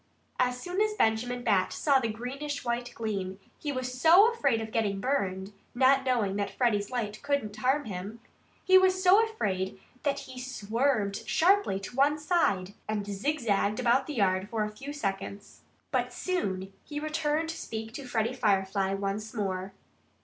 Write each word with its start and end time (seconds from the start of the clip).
As 0.39 0.59
soon 0.59 0.81
as 0.81 0.95
Benjamin 0.95 1.43
Bat 1.43 1.71
saw 1.73 1.99
the 1.99 2.07
greenish 2.07 2.65
white 2.65 2.91
gleam 2.95 3.39
he 3.59 3.71
was 3.71 4.01
so 4.01 4.33
afraid 4.33 4.59
of 4.59 4.71
getting 4.71 4.99
burned 4.99 5.53
not 5.75 6.03
knowing 6.03 6.37
that 6.37 6.49
Freddie's 6.49 6.89
light 6.89 7.21
could 7.21 7.43
not 7.43 7.55
harm 7.57 7.85
him 7.85 8.19
he 8.65 8.79
was 8.79 9.03
so 9.03 9.23
afraid 9.23 9.79
that 10.01 10.21
he 10.21 10.39
swerved 10.39 11.27
sharply 11.29 11.79
to 11.81 11.95
one 11.95 12.17
side 12.17 12.73
and 12.87 13.05
zigzagged 13.05 13.79
about 13.79 14.07
the 14.07 14.15
yard 14.15 14.49
for 14.49 14.63
a 14.63 14.71
few 14.75 14.91
seconds. 14.91 15.61
But 15.91 16.05
he 16.05 16.11
soon 16.13 16.73
returned 16.89 17.49
to 17.49 17.57
speak 17.57 17.93
to 17.93 18.07
Freddie 18.07 18.33
Firefly 18.33 18.95
once 18.95 19.35
more. 19.35 19.71